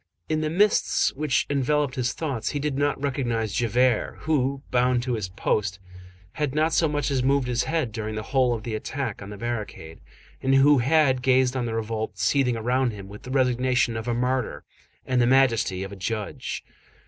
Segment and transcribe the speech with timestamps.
[0.27, 5.13] In the mists which enveloped his thoughts, he did not recognize Javert, who, bound to
[5.13, 5.77] his post,
[6.31, 9.29] had not so much as moved his head during the whole of the attack on
[9.29, 9.99] the barricade,
[10.41, 14.15] and who had gazed on the revolt seething around him with the resignation of a
[14.15, 14.63] martyr
[15.05, 16.63] and the majesty of a judge.